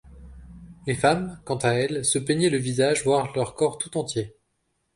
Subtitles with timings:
[0.87, 4.35] Les femmes, quant à elles se peignaient le visage voire leur corps tout entier.